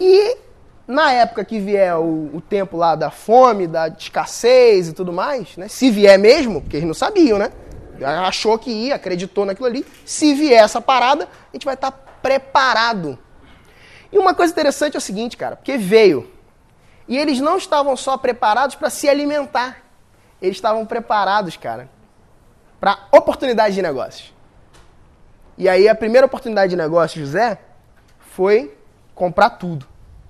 E 0.00 0.38
na 0.86 1.12
época 1.12 1.44
que 1.44 1.58
vier 1.58 1.96
o, 1.96 2.30
o 2.34 2.40
tempo 2.40 2.76
lá 2.76 2.94
da 2.94 3.10
fome, 3.10 3.66
da 3.66 3.88
escassez 3.88 4.88
e 4.88 4.92
tudo 4.92 5.12
mais, 5.12 5.56
né? 5.56 5.68
Se 5.68 5.90
vier 5.90 6.18
mesmo, 6.18 6.60
porque 6.60 6.76
eles 6.76 6.86
não 6.86 6.94
sabiam, 6.94 7.38
né? 7.38 7.50
Achou 8.26 8.58
que 8.58 8.70
ia, 8.70 8.96
acreditou 8.96 9.44
naquilo 9.44 9.66
ali. 9.66 9.86
Se 10.04 10.34
vier 10.34 10.62
essa 10.62 10.80
parada, 10.80 11.24
a 11.24 11.56
gente 11.56 11.64
vai 11.64 11.74
estar 11.74 11.92
preparado. 11.92 13.18
E 14.10 14.18
uma 14.18 14.34
coisa 14.34 14.52
interessante 14.52 14.94
é 14.94 14.98
o 14.98 15.00
seguinte, 15.00 15.36
cara, 15.36 15.56
porque 15.56 15.76
veio. 15.76 16.30
E 17.06 17.18
eles 17.18 17.40
não 17.40 17.56
estavam 17.56 17.96
só 17.96 18.16
preparados 18.16 18.76
para 18.76 18.90
se 18.90 19.08
alimentar. 19.08 19.82
Eles 20.40 20.56
estavam 20.56 20.84
preparados, 20.86 21.56
cara, 21.56 21.88
para 22.80 22.98
oportunidade 23.12 23.74
de 23.74 23.82
negócios. 23.82 24.32
E 25.56 25.68
aí 25.68 25.88
a 25.88 25.94
primeira 25.94 26.26
oportunidade 26.26 26.70
de 26.70 26.76
negócio, 26.76 27.20
José, 27.20 27.58
foi 28.18 28.76
comprar 29.14 29.50
tudo, 29.50 29.86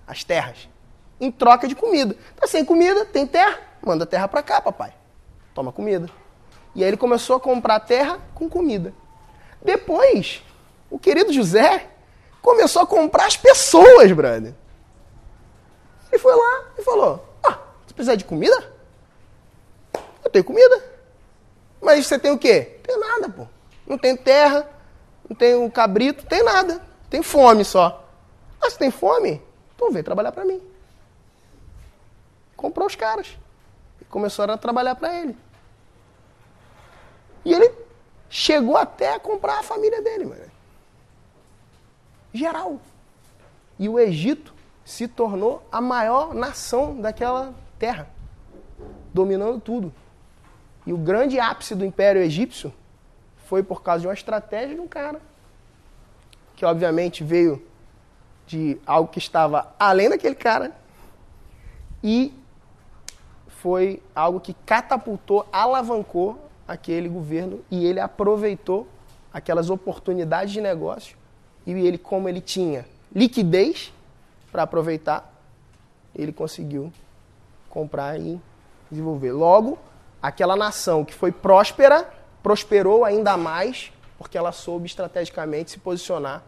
as 0.06 0.22
terras, 0.22 0.68
em 1.20 1.30
troca 1.30 1.66
de 1.66 1.74
comida. 1.74 2.16
Tá 2.36 2.46
sem 2.46 2.64
comida, 2.64 3.04
tem 3.06 3.26
terra, 3.26 3.58
manda 3.82 4.04
terra 4.04 4.28
para 4.28 4.42
cá, 4.42 4.60
papai. 4.60 4.92
Toma 5.54 5.72
comida. 5.72 6.08
E 6.74 6.82
aí 6.82 6.90
ele 6.90 6.96
começou 6.96 7.36
a 7.36 7.40
comprar 7.40 7.80
terra 7.80 8.18
com 8.34 8.48
comida. 8.48 8.92
Depois, 9.62 10.42
o 10.90 10.98
querido 10.98 11.32
José 11.32 11.88
começou 12.42 12.82
a 12.82 12.86
comprar 12.86 13.26
as 13.26 13.36
pessoas, 13.36 14.12
brother. 14.12 14.54
Ele 16.14 16.18
foi 16.20 16.36
lá 16.36 16.64
e 16.78 16.82
falou: 16.82 17.26
Ah, 17.42 17.58
você 17.84 17.92
precisa 17.92 18.16
de 18.16 18.24
comida? 18.24 18.72
Eu 20.22 20.30
tenho 20.30 20.44
comida. 20.44 20.94
Mas 21.82 22.06
você 22.06 22.16
tem 22.16 22.30
o 22.30 22.38
quê? 22.38 22.78
Tem 22.84 22.96
nada, 23.00 23.28
pô. 23.28 23.48
Não 23.84 23.98
tem 23.98 24.16
terra, 24.16 24.70
não 25.28 25.34
tem 25.36 25.56
um 25.56 25.68
cabrito, 25.68 26.24
tem 26.24 26.40
nada. 26.44 26.80
Tem 27.10 27.20
fome 27.20 27.64
só. 27.64 28.08
Ah, 28.60 28.70
você 28.70 28.78
tem 28.78 28.92
fome? 28.92 29.42
Então 29.74 29.90
vem 29.90 30.04
trabalhar 30.04 30.30
para 30.30 30.44
mim. 30.44 30.62
Comprou 32.56 32.86
os 32.86 32.94
caras. 32.94 33.36
E 34.00 34.04
começaram 34.04 34.54
a 34.54 34.58
trabalhar 34.58 34.94
para 34.94 35.12
ele. 35.20 35.36
E 37.44 37.52
ele 37.52 37.74
chegou 38.30 38.76
até 38.76 39.14
a 39.14 39.18
comprar 39.18 39.58
a 39.58 39.62
família 39.64 40.00
dele, 40.00 40.26
mano. 40.26 40.50
Geral. 42.32 42.80
E 43.80 43.88
o 43.88 43.98
Egito 43.98 44.53
se 44.84 45.08
tornou 45.08 45.66
a 45.72 45.80
maior 45.80 46.34
nação 46.34 47.00
daquela 47.00 47.54
terra, 47.78 48.08
dominando 49.12 49.60
tudo. 49.60 49.92
E 50.86 50.92
o 50.92 50.98
grande 50.98 51.40
ápice 51.40 51.74
do 51.74 51.84
Império 51.84 52.20
Egípcio 52.20 52.72
foi 53.46 53.62
por 53.62 53.82
causa 53.82 54.02
de 54.02 54.06
uma 54.06 54.14
estratégia 54.14 54.74
de 54.74 54.80
um 54.80 54.88
cara, 54.88 55.20
que 56.56 56.64
obviamente 56.64 57.24
veio 57.24 57.64
de 58.46 58.78
algo 58.86 59.08
que 59.08 59.18
estava 59.18 59.74
além 59.78 60.10
daquele 60.10 60.34
cara, 60.34 60.72
e 62.02 62.34
foi 63.48 64.02
algo 64.14 64.38
que 64.40 64.52
catapultou, 64.66 65.46
alavancou 65.50 66.38
aquele 66.68 67.08
governo 67.08 67.64
e 67.70 67.86
ele 67.86 67.98
aproveitou 67.98 68.86
aquelas 69.32 69.70
oportunidades 69.70 70.52
de 70.52 70.60
negócio 70.60 71.16
e 71.66 71.72
ele 71.72 71.96
como 71.96 72.28
ele 72.28 72.40
tinha 72.40 72.86
liquidez 73.14 73.92
para 74.54 74.62
aproveitar, 74.62 75.34
ele 76.14 76.32
conseguiu 76.32 76.92
comprar 77.68 78.20
e 78.20 78.40
desenvolver. 78.88 79.32
Logo, 79.32 79.76
aquela 80.22 80.54
nação 80.54 81.04
que 81.04 81.12
foi 81.12 81.32
próspera, 81.32 82.08
prosperou 82.40 83.04
ainda 83.04 83.36
mais 83.36 83.92
porque 84.16 84.38
ela 84.38 84.52
soube 84.52 84.86
estrategicamente 84.86 85.72
se 85.72 85.80
posicionar 85.80 86.44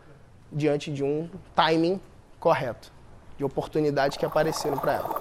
diante 0.53 0.89
de 0.89 1.03
um 1.03 1.29
timing 1.53 2.01
correto, 2.39 2.93
de 3.37 3.45
oportunidades 3.45 4.17
que 4.17 4.25
apareceram 4.25 4.79
para 4.79 4.93
ela. 4.93 5.21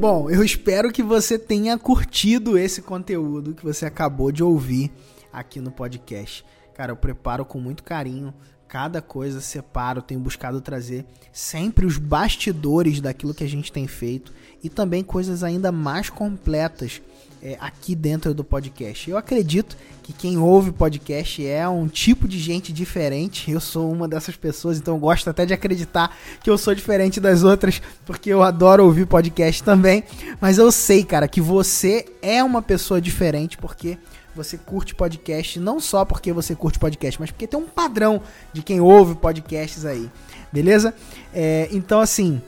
Bom, 0.00 0.30
eu 0.30 0.42
espero 0.42 0.90
que 0.90 1.02
você 1.02 1.38
tenha 1.38 1.76
curtido 1.76 2.56
esse 2.56 2.80
conteúdo 2.80 3.52
que 3.52 3.62
você 3.62 3.84
acabou 3.84 4.32
de 4.32 4.42
ouvir 4.42 4.90
aqui 5.30 5.60
no 5.60 5.70
podcast. 5.70 6.42
Cara, 6.72 6.92
eu 6.92 6.96
preparo 6.96 7.44
com 7.44 7.60
muito 7.60 7.82
carinho 7.82 8.32
cada 8.66 9.02
coisa, 9.02 9.42
separo, 9.42 10.00
tenho 10.00 10.18
buscado 10.18 10.58
trazer 10.62 11.04
sempre 11.30 11.84
os 11.84 11.98
bastidores 11.98 12.98
daquilo 12.98 13.34
que 13.34 13.44
a 13.44 13.48
gente 13.48 13.70
tem 13.70 13.86
feito 13.86 14.32
e 14.64 14.70
também 14.70 15.04
coisas 15.04 15.44
ainda 15.44 15.70
mais 15.70 16.08
completas 16.08 17.02
é, 17.42 17.56
aqui 17.60 17.94
dentro 17.94 18.34
do 18.34 18.44
podcast. 18.44 19.10
Eu 19.10 19.16
acredito 19.16 19.76
que 20.02 20.12
quem 20.12 20.38
ouve 20.38 20.72
podcast 20.72 21.46
é 21.46 21.68
um 21.68 21.88
tipo 21.88 22.28
de 22.28 22.38
gente 22.38 22.72
diferente. 22.72 23.50
Eu 23.50 23.60
sou 23.60 23.90
uma 23.90 24.06
dessas 24.06 24.36
pessoas, 24.36 24.78
então 24.78 24.94
eu 24.94 25.00
gosto 25.00 25.28
até 25.28 25.46
de 25.46 25.54
acreditar 25.54 26.16
que 26.42 26.50
eu 26.50 26.58
sou 26.58 26.74
diferente 26.74 27.20
das 27.20 27.42
outras, 27.42 27.80
porque 28.04 28.30
eu 28.30 28.42
adoro 28.42 28.84
ouvir 28.84 29.06
podcast 29.06 29.62
também. 29.62 30.04
Mas 30.40 30.58
eu 30.58 30.70
sei, 30.70 31.04
cara, 31.04 31.26
que 31.26 31.40
você 31.40 32.06
é 32.20 32.42
uma 32.44 32.60
pessoa 32.60 33.00
diferente, 33.00 33.56
porque 33.56 33.98
você 34.34 34.56
curte 34.56 34.94
podcast, 34.94 35.58
não 35.58 35.80
só 35.80 36.04
porque 36.04 36.32
você 36.32 36.54
curte 36.54 36.78
podcast, 36.78 37.18
mas 37.20 37.30
porque 37.30 37.46
tem 37.46 37.58
um 37.58 37.66
padrão 37.66 38.22
de 38.52 38.62
quem 38.62 38.80
ouve 38.80 39.14
podcasts 39.16 39.84
aí, 39.84 40.08
beleza? 40.52 40.94
É, 41.34 41.68
então, 41.72 42.00
assim, 42.00 42.40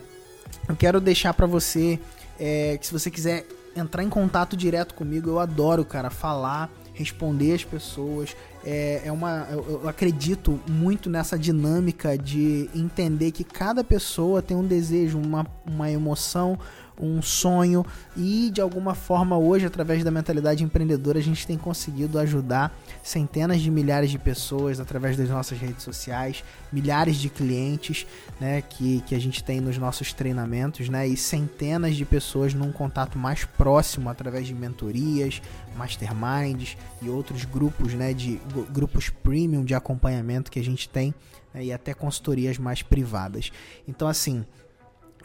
eu 0.69 0.77
quero 0.77 1.01
deixar 1.01 1.35
para 1.35 1.47
você 1.47 1.99
é, 2.39 2.79
que 2.79 2.87
se 2.87 2.93
você 2.93 3.11
quiser 3.11 3.45
entrar 3.77 4.03
em 4.03 4.09
contato 4.09 4.57
direto 4.57 4.95
comigo, 4.95 5.31
eu 5.31 5.39
adoro, 5.39 5.85
cara, 5.85 6.11
falar, 6.11 6.71
responder 6.93 7.55
as 7.55 7.65
pessoas. 7.65 8.37
É, 8.65 9.03
é 9.05 9.13
uma, 9.13 9.49
eu, 9.51 9.81
eu 9.83 9.89
acredito 9.89 10.61
muito 10.69 11.11
nessa 11.11 11.39
dinâmica 11.39 12.17
de 12.17 12.71
entender 12.75 13.33
que 13.33 13.43
cada 13.43 13.83
pessoa 13.83 14.41
tem 14.41 14.57
um 14.57 14.67
desejo, 14.67 15.19
uma, 15.19 15.47
uma 15.67 15.91
emoção, 15.91 16.59
um 17.01 17.21
sonho 17.23 17.85
e 18.17 18.51
de 18.53 18.61
alguma 18.61 18.95
forma 18.95 19.37
hoje 19.37 19.67
através 19.67 20.05
da 20.05 20.11
mentalidade 20.11 20.63
empreendedora 20.63 21.19
a 21.19 21.23
gente 21.23 21.47
tem 21.47 21.57
conseguido 21.57 22.19
ajudar 22.19 22.73
centenas 23.03 23.61
de 23.61 23.71
milhares 23.71 24.11
de 24.11 24.19
pessoas 24.19 24.79
através 24.79 25.17
das 25.17 25.29
nossas 25.29 25.59
redes 25.59 25.83
sociais, 25.83 26.45
milhares 26.73 27.17
de 27.17 27.29
clientes, 27.29 28.07
né, 28.41 28.63
que, 28.63 29.03
que 29.07 29.15
a 29.15 29.19
gente 29.19 29.43
tem 29.43 29.61
nos 29.61 29.77
nossos 29.79 30.13
treinamentos, 30.13 30.89
né, 30.89 31.07
e 31.07 31.17
centenas 31.17 31.97
de 31.97 32.05
pessoas 32.05 32.55
num 32.55 32.71
contato 32.71 33.19
mais 33.19 33.45
próximo 33.45 34.09
através 34.09 34.47
de 34.47 34.55
mentorias, 34.55 35.43
masterminds 35.77 36.77
e 37.01 37.09
outros 37.09 37.45
grupos, 37.45 37.95
né, 37.95 38.13
de 38.13 38.41
grupos 38.71 39.09
premium 39.09 39.65
de 39.65 39.75
acompanhamento 39.75 40.51
que 40.51 40.59
a 40.59 40.65
gente 40.65 40.89
tem 40.89 41.15
né, 41.53 41.65
e 41.65 41.73
até 41.73 41.95
consultorias 41.95 42.59
mais 42.59 42.83
privadas. 42.83 43.51
Então 43.87 44.09
assim, 44.09 44.45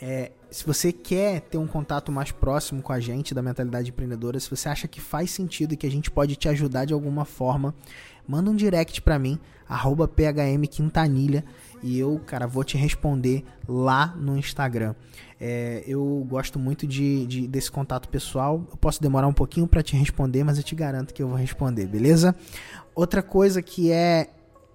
é, 0.02 0.32
se 0.50 0.66
você 0.66 0.92
quer 0.92 1.42
ter 1.42 1.58
um 1.58 1.68
contato 1.68 2.12
mais 2.12 2.32
próximo 2.32 2.82
com 2.82 2.94
a 2.94 3.00
gente 3.00 3.34
da 3.34 3.42
mentalidade 3.42 3.90
empreendedora, 3.90 4.40
se 4.40 4.50
você 4.50 4.70
acha 4.70 4.88
que 4.88 5.02
faz 5.02 5.32
sentido 5.32 5.74
e 5.74 5.78
que 5.78 5.86
a 5.86 5.92
gente 5.92 6.10
pode 6.10 6.36
te 6.36 6.48
ajudar 6.48 6.86
de 6.86 6.94
alguma 6.94 7.26
forma, 7.26 7.76
manda 8.28 8.50
um 8.50 8.56
direct 8.56 9.02
para 9.02 9.20
mim, 9.20 9.40
arroba 9.68 10.08
phmquintanilha, 10.08 11.44
e 11.84 12.00
eu, 12.00 12.20
cara, 12.26 12.48
vou 12.48 12.64
te 12.64 12.78
responder 12.78 13.44
lá 13.68 14.16
no 14.18 14.38
Instagram. 14.38 14.96
É, 15.40 15.84
eu 15.86 16.26
gosto 16.28 16.58
muito 16.58 16.88
de, 16.88 17.26
de, 17.28 17.48
desse 17.48 17.70
contato 17.70 18.10
pessoal. 18.10 18.66
Eu 18.72 18.78
posso 18.78 19.02
demorar 19.02 19.28
um 19.28 19.34
pouquinho 19.34 19.68
para 19.68 19.84
te 19.84 19.96
responder, 19.96 20.44
mas 20.44 20.58
eu 20.58 20.64
te 20.64 20.74
garanto 20.74 21.14
que 21.14 21.22
eu 21.22 21.28
vou 21.28 21.38
responder, 21.38 21.86
beleza? 21.86 22.36
Outra 22.96 23.22
coisa 23.22 23.62
que 23.62 23.92
é 23.92 24.30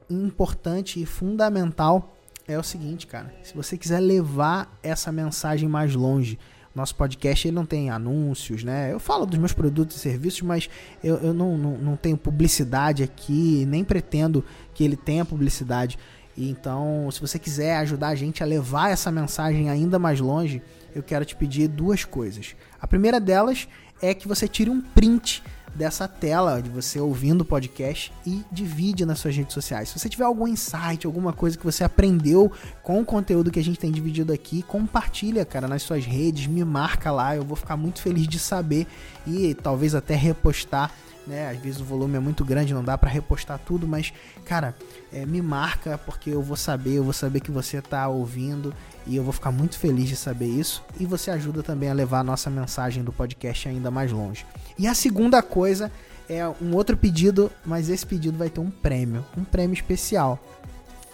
importante 0.09 1.03
e 1.03 1.07
fundamental 1.07 2.15
é 2.47 2.59
o 2.59 2.63
seguinte, 2.63 3.07
cara. 3.07 3.33
Se 3.43 3.55
você 3.55 3.77
quiser 3.77 4.01
levar 4.01 4.79
essa 4.83 5.13
mensagem 5.13 5.69
mais 5.69 5.95
longe, 5.95 6.39
nosso 6.75 6.95
podcast 6.95 7.47
ele 7.47 7.55
não 7.55 7.67
tem 7.67 7.91
anúncios, 7.91 8.65
né? 8.65 8.93
Eu 8.93 8.99
falo 8.99 9.27
dos 9.27 9.39
meus 9.39 9.53
produtos 9.53 9.97
e 9.97 10.01
serviços, 10.01 10.43
mas 10.43 10.71
eu, 11.05 11.17
eu 11.17 11.35
não, 11.35 11.57
não, 11.59 11.79
não 11.79 11.97
tenho 11.97 12.17
publicidade 12.17 13.03
aqui, 13.03 13.65
nem 13.67 13.85
pretendo 13.85 14.45
que 14.75 14.83
ele 14.83 14.97
tenha 14.97 15.25
publicidade. 15.25 15.99
Então, 16.37 17.11
se 17.11 17.21
você 17.21 17.39
quiser 17.39 17.77
ajudar 17.77 18.09
a 18.09 18.15
gente 18.15 18.43
a 18.43 18.47
levar 18.47 18.91
essa 18.91 19.13
mensagem 19.13 19.69
ainda 19.69 19.99
mais 19.99 20.19
longe, 20.19 20.63
eu 20.95 21.03
quero 21.03 21.25
te 21.25 21.37
pedir 21.37 21.69
duas 21.69 22.05
coisas. 22.05 22.57
A 22.81 22.87
primeira 22.87 23.21
delas 23.21 23.69
é 24.01 24.15
que 24.15 24.27
você 24.27 24.49
tire 24.49 24.71
um 24.71 24.81
print 24.81 25.43
dessa 25.75 26.07
tela 26.07 26.61
de 26.61 26.69
você 26.69 27.01
ouvindo 27.01 27.41
o 27.41 27.45
podcast 27.45 28.13
e 28.27 28.43
divide 28.51 29.07
nas 29.07 29.19
suas 29.19 29.37
redes 29.37 29.55
sociais. 29.55 29.89
Se 29.89 29.99
você 29.99 30.09
tiver 30.09 30.25
algum 30.25 30.47
insight, 30.47 31.07
alguma 31.07 31.33
coisa 31.33 31.57
que 31.57 31.65
você 31.65 31.83
aprendeu 31.83 32.53
com 32.83 33.01
o 33.01 33.05
conteúdo 33.05 33.51
que 33.51 33.59
a 33.59 33.65
gente 33.65 33.79
tem 33.79 33.91
dividido 33.91 34.33
aqui, 34.33 34.63
compartilha, 34.63 35.45
cara, 35.45 35.67
nas 35.67 35.83
suas 35.83 36.05
redes, 36.05 36.47
me 36.47 36.65
marca 36.65 37.11
lá, 37.11 37.35
eu 37.37 37.45
vou 37.45 37.57
ficar 37.57 37.77
muito 37.77 38.01
feliz 38.01 38.29
de 38.29 38.39
saber 38.39 38.87
e 39.27 39.55
talvez 39.55 39.95
até 39.95 40.15
repostar 40.15 40.91
né? 41.27 41.51
Às 41.51 41.59
vezes 41.59 41.81
o 41.81 41.85
volume 41.85 42.17
é 42.17 42.21
muito 42.21 42.45
grande, 42.45 42.75
não 42.75 42.83
dá 42.83 42.97
para 42.97 43.11
repostar 43.11 43.59
tudo, 43.59 43.87
mas 43.87 44.13
cara, 44.45 44.75
é, 45.13 45.25
me 45.25 45.41
marca 45.41 45.99
porque 45.99 46.31
eu 46.31 46.43
vou 46.43 46.57
saber, 46.57 46.95
eu 46.95 47.05
vou 47.05 47.13
saber 47.13 47.41
que 47.41 47.51
você 47.51 47.81
tá 47.81 48.09
ouvindo 48.09 48.75
e 49.07 49.17
eu 49.17 49.25
vou 49.25 49.33
ficar 49.33 49.51
muito 49.51 49.79
feliz 49.79 50.09
de 50.09 50.17
saber 50.17 50.47
isso. 50.47 50.83
E 50.99 51.07
você 51.07 51.31
ajuda 51.31 51.63
também 51.63 51.91
a 51.91 51.93
levar 51.93 52.21
a 52.21 52.25
nossa 52.25 52.51
mensagem 52.51 53.03
do 53.03 53.13
podcast 53.13 53.69
ainda 53.69 53.91
mais 53.91 54.13
longe. 54.13 54.47
E 54.79 54.87
a 54.87 54.95
segunda 54.95 55.43
coisa 55.43 55.91
é 56.29 56.47
um 56.61 56.75
outro 56.75 56.97
pedido, 56.97 57.51
mas 57.65 57.89
esse 57.89 58.07
pedido 58.07 58.39
vai 58.39 58.49
ter 58.49 58.61
um 58.61 58.71
prêmio, 58.71 59.25
um 59.37 59.45
prêmio 59.45 59.75
especial, 59.75 60.39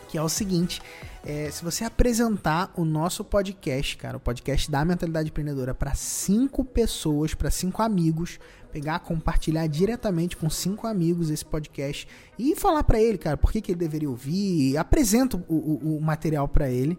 que 0.08 0.18
é 0.18 0.22
o 0.22 0.28
seguinte: 0.28 0.82
é, 1.24 1.50
se 1.50 1.62
você 1.62 1.84
apresentar 1.84 2.72
o 2.76 2.84
nosso 2.84 3.22
podcast, 3.22 3.96
cara, 3.96 4.16
o 4.16 4.20
podcast 4.20 4.70
da 4.70 4.84
Mentalidade 4.84 5.28
Empreendedora 5.28 5.74
para 5.74 5.94
cinco 5.94 6.64
pessoas, 6.64 7.34
para 7.34 7.50
cinco 7.50 7.82
amigos, 7.82 8.40
pegar, 8.72 8.98
compartilhar 9.00 9.66
diretamente 9.66 10.36
com 10.36 10.50
cinco 10.50 10.86
amigos 10.86 11.30
esse 11.30 11.44
podcast 11.44 12.08
e 12.38 12.56
falar 12.56 12.82
para 12.82 13.00
ele, 13.00 13.18
cara, 13.18 13.36
por 13.36 13.52
que, 13.52 13.60
que 13.60 13.72
ele 13.72 13.78
deveria 13.78 14.10
ouvir, 14.10 14.76
apresenta 14.76 15.36
o, 15.36 15.54
o, 15.54 15.96
o 15.98 16.00
material 16.00 16.48
para 16.48 16.68
ele 16.68 16.98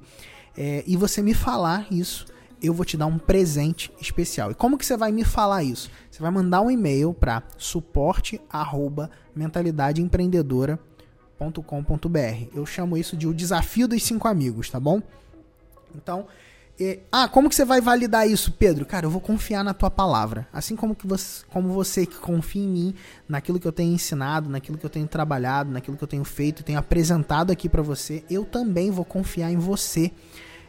é, 0.58 0.84
e 0.86 0.96
você 0.96 1.22
me 1.22 1.34
falar 1.34 1.88
isso 1.92 2.25
eu 2.62 2.74
vou 2.74 2.86
te 2.86 2.98
dar 2.98 3.06
um 3.06 3.18
presente 3.18 3.89
especial. 4.01 4.51
E 4.51 4.54
como 4.54 4.78
que 4.78 4.86
você 4.86 4.98
vai 4.98 5.13
me 5.13 5.24
falar 5.24 5.63
isso? 5.63 5.89
Você 6.12 6.22
vai 6.22 6.30
mandar 6.30 6.62
um 6.62 6.70
e-mail 6.70 7.13
para 7.13 7.42
suporte@mentalidadeempreendedora.com.br. 11.39 12.50
Eu 12.53 12.65
chamo 12.65 12.98
isso 12.98 13.15
de 13.15 13.27
o 13.27 13.34
desafio 13.34 13.88
dos 13.88 14.03
cinco 14.03 14.27
amigos, 14.27 14.69
tá 14.69 14.79
bom? 14.79 15.01
Então, 15.96 16.27
e, 16.79 17.00
ah, 17.12 17.27
como 17.27 17.50
que 17.50 17.55
você 17.55 17.65
vai 17.65 17.81
validar 17.81 18.29
isso, 18.29 18.51
Pedro? 18.51 18.86
Cara, 18.86 19.05
eu 19.05 19.10
vou 19.10 19.19
confiar 19.19 19.63
na 19.63 19.74
tua 19.74 19.89
palavra. 19.89 20.48
Assim 20.53 20.75
como, 20.75 20.96
que 20.96 21.05
você, 21.05 21.43
como 21.50 21.69
você 21.69 22.05
que 22.05 22.15
confia 22.15 22.63
em 22.63 22.67
mim, 22.67 22.96
naquilo 23.27 23.60
que 23.60 23.67
eu 23.67 23.72
tenho 23.72 23.93
ensinado, 23.93 24.50
naquilo 24.50 24.77
que 24.77 24.86
eu 24.86 24.89
tenho 24.89 25.08
trabalhado, 25.08 25.72
naquilo 25.72 25.98
que 25.98 26.03
eu 26.03 26.08
tenho 26.08 26.24
feito, 26.24 26.63
tenho 26.63 26.79
apresentado 26.79 27.51
aqui 27.51 27.67
para 27.67 27.81
você, 27.81 28.24
eu 28.29 28.46
também 28.46 28.91
vou 28.91 29.03
confiar 29.03 29.51
em 29.51 29.58
você 29.58 30.12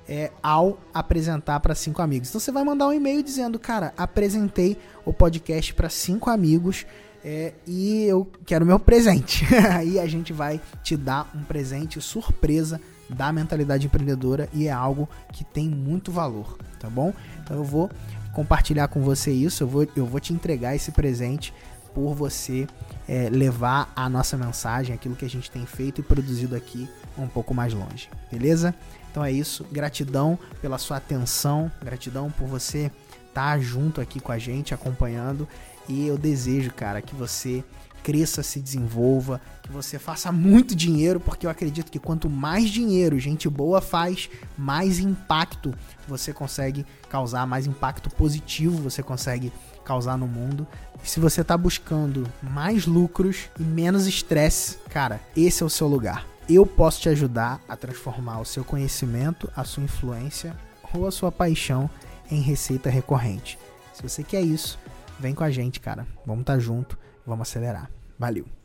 é, 0.09 0.33
ao 0.43 0.81
apresentar 0.93 1.61
para 1.61 1.77
cinco 1.77 2.03
amigos. 2.03 2.29
Então 2.31 2.41
você 2.41 2.51
vai 2.51 2.65
mandar 2.65 2.89
um 2.89 2.93
e-mail 2.93 3.23
dizendo, 3.23 3.57
cara, 3.61 3.95
apresentei 3.97 4.77
o 5.05 5.13
podcast 5.13 5.73
para 5.75 5.89
cinco 5.89 6.29
amigos. 6.29 6.85
É, 7.25 7.53
e 7.67 8.05
eu 8.05 8.31
quero 8.47 8.65
meu 8.65 8.79
presente. 8.79 9.45
Aí 9.73 9.99
a 9.99 10.07
gente 10.07 10.33
vai 10.33 10.61
te 10.83 10.97
dar 10.97 11.31
um 11.35 11.43
presente 11.43 12.01
surpresa 12.01 12.81
da 13.09 13.33
mentalidade 13.33 13.87
empreendedora 13.87 14.49
e 14.53 14.69
é 14.69 14.73
algo 14.73 15.09
que 15.33 15.45
tem 15.45 15.69
muito 15.69 16.13
valor, 16.13 16.57
tá 16.79 16.89
bom? 16.89 17.13
Então 17.43 17.57
eu 17.57 17.65
vou 17.65 17.91
compartilhar 18.33 18.89
com 18.89 19.03
você 19.03 19.33
isso, 19.33 19.65
eu 19.65 19.69
vou, 19.69 19.87
eu 19.97 20.07
vou 20.07 20.21
te 20.21 20.33
entregar 20.33 20.77
esse 20.77 20.93
presente 20.93 21.53
por 21.93 22.15
você 22.15 22.69
é, 23.09 23.29
levar 23.29 23.93
a 23.97 24.09
nossa 24.09 24.37
mensagem, 24.37 24.95
aquilo 24.95 25.17
que 25.17 25.25
a 25.25 25.31
gente 25.31 25.51
tem 25.51 25.67
feito 25.67 26.01
e 26.01 26.05
produzido 26.05 26.55
aqui 26.55 26.89
um 27.19 27.27
pouco 27.27 27.53
mais 27.53 27.75
longe, 27.75 28.09
beleza? 28.31 28.75
Então 29.11 29.25
é 29.25 29.33
isso, 29.33 29.67
gratidão 29.73 30.39
pela 30.63 30.79
sua 30.79 30.99
atenção, 30.99 31.71
gratidão 31.83 32.31
por 32.31 32.47
você 32.47 32.93
estar 33.29 33.53
tá 33.53 33.59
junto 33.59 34.01
aqui 34.01 34.21
com 34.21 34.31
a 34.31 34.39
gente, 34.39 34.73
acompanhando 34.73 35.49
e 35.91 36.07
eu 36.07 36.17
desejo, 36.17 36.71
cara, 36.73 37.03
que 37.03 37.15
você 37.15 37.65
cresça, 38.03 38.43
se 38.43 38.61
desenvolva, 38.61 39.41
que 39.63 39.71
você 39.71 39.99
faça 39.99 40.33
muito 40.33 40.75
dinheiro, 40.75 41.21
porque 41.21 41.47
eu 41.47 41.51
acredito 41.51 41.91
que 41.91 41.99
quanto 41.99 42.31
mais 42.31 42.71
dinheiro 42.71 43.19
gente 43.19 43.49
boa 43.49 43.81
faz, 43.81 44.31
mais 44.57 44.99
impacto 44.99 45.75
você 46.09 46.33
consegue 46.33 46.87
causar, 47.09 47.47
mais 47.47 47.67
impacto 47.67 48.09
positivo 48.11 48.83
você 48.83 49.03
consegue 49.03 49.53
causar 49.85 50.17
no 50.17 50.27
mundo. 50.27 50.67
E 51.05 51.09
se 51.09 51.21
você 51.21 51.43
está 51.43 51.57
buscando 51.57 52.27
mais 52.43 52.87
lucros 52.87 53.51
e 53.59 53.63
menos 53.63 54.07
estresse, 54.07 54.79
cara, 54.89 55.21
esse 55.37 55.63
é 55.63 55.67
o 55.67 55.71
seu 55.71 55.87
lugar. 55.87 56.27
Eu 56.49 56.65
posso 56.67 57.01
te 57.01 57.09
ajudar 57.09 57.61
a 57.69 57.77
transformar 57.77 58.41
o 58.41 58.45
seu 58.45 58.65
conhecimento, 58.65 59.51
a 59.55 59.65
sua 59.65 59.85
influência 59.85 60.57
ou 60.93 61.07
a 61.07 61.11
sua 61.11 61.31
paixão 61.31 61.89
em 62.31 62.41
receita 62.41 62.91
recorrente. 62.91 63.59
Se 63.93 64.03
você 64.03 64.23
quer 64.23 64.41
isso, 64.41 64.79
vem 65.21 65.35
com 65.35 65.45
a 65.45 65.51
gente, 65.51 65.81
cara. 65.81 66.07
Vamos 66.27 66.43
estar 66.43 66.55
tá 66.55 66.59
junto 66.59 66.99
Vamos 67.27 67.49
acelerar. 67.49 67.91
Valeu! 68.19 68.60